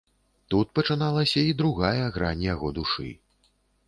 [0.51, 3.07] Тут пачыналася і другая грань яго душы.